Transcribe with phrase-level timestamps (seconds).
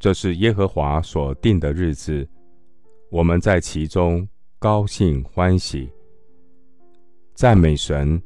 [0.00, 2.26] 这是耶和华所定的日子，
[3.10, 4.26] 我们在其中
[4.58, 5.90] 高兴欢喜。
[7.34, 8.20] 赞美神，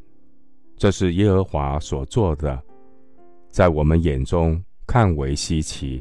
[0.76, 2.62] 这是耶和华所做的，
[3.48, 6.00] 在我们眼中看为稀奇。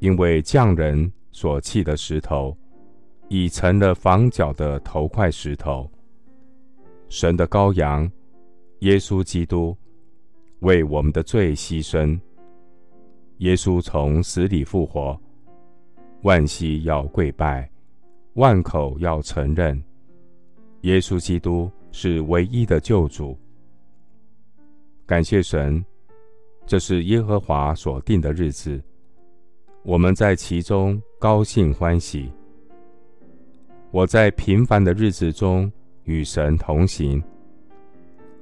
[0.00, 2.54] 因为匠人所弃的石头，
[3.28, 5.90] 已成了房角的头块石头。
[7.08, 8.10] 神的羔羊，
[8.80, 9.74] 耶稣基督，
[10.58, 12.20] 为我们的罪牺牲。
[13.42, 15.16] 耶稣从死里复活，
[16.22, 17.70] 万膝要跪拜，
[18.32, 19.80] 万口要承认，
[20.80, 21.70] 耶稣基督。
[21.94, 23.38] 是唯一的救主。
[25.04, 25.84] 感谢神，
[26.66, 28.82] 这是耶和华所定的日子，
[29.82, 32.32] 我们在其中高兴欢喜。
[33.90, 35.70] 我在平凡的日子中
[36.04, 37.22] 与神同行，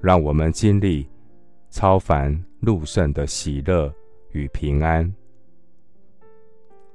[0.00, 1.04] 让我们经历
[1.70, 3.92] 超凡入圣的喜乐
[4.32, 5.12] 与平安。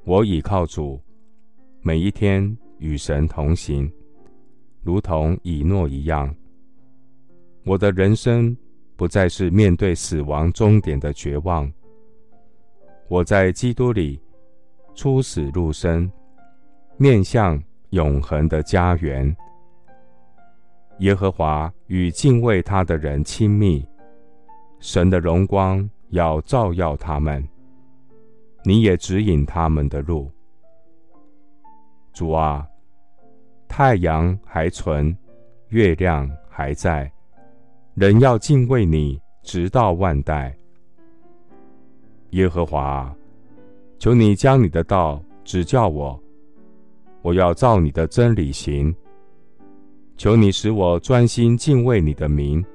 [0.04, 1.02] 我倚靠主，
[1.82, 3.92] 每一天与神同行，
[4.84, 6.34] 如同以诺一样。
[7.66, 8.56] 我的人生
[8.96, 11.72] 不再是面对死亡终点的绝望。
[13.08, 14.22] 我在基督里
[14.94, 16.12] 出死入生，
[16.98, 19.36] 面向永恒的家园。
[21.00, 23.86] 耶和华与敬畏他的人亲密，
[24.80, 27.46] 神的荣光要照耀他们。
[28.64, 30.32] 你也指引他们的路。
[32.14, 32.66] 主啊，
[33.68, 35.16] 太阳还存，
[35.68, 37.12] 月亮还在。
[37.94, 40.56] 人要敬畏你，直到万代。
[42.32, 43.14] 耶和华，
[44.00, 46.18] 求你将你的道指教我，
[47.22, 48.94] 我要照你的真理行。
[50.18, 52.66] 求你使我专心敬畏你的名。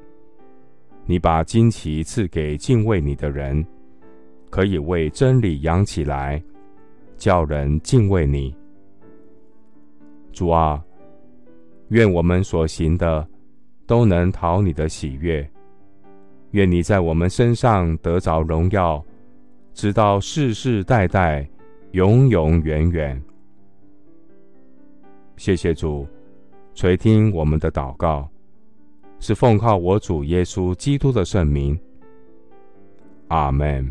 [1.07, 3.65] 你把旌旗赐给敬畏你的人，
[4.49, 6.43] 可以为真理扬起来，
[7.17, 8.55] 叫人敬畏你。
[10.33, 10.83] 主啊，
[11.89, 13.27] 愿我们所行的。
[13.87, 15.45] 都能讨你的喜悦，
[16.53, 19.05] 愿你在我们身上得着荣耀，
[19.75, 21.51] 直到世世代代，
[21.91, 23.21] 永永远远。
[25.37, 26.07] 谢谢主，
[26.73, 28.31] 垂听我们的祷告，
[29.21, 31.79] 是奉靠我主耶稣基督的圣名。
[33.29, 33.89] 阿门。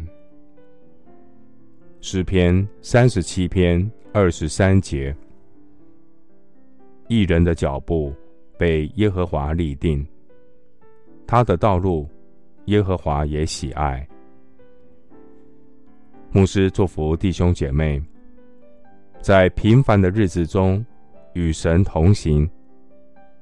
[2.02, 5.16] 诗篇三十七篇二十三节：
[7.08, 8.14] 一人的脚步。
[8.58, 10.06] 被耶和华立定，
[11.26, 12.06] 他的道路，
[12.66, 14.06] 耶和华也喜爱。
[16.34, 18.04] 牧师祝福弟兄姐妹，
[19.22, 20.86] 在平凡的日子中
[21.32, 22.46] 与神同行，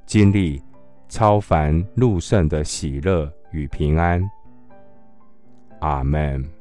[0.05, 0.61] 经历
[1.09, 4.21] 超凡入圣的喜乐与平安。
[5.79, 6.56] 阿门。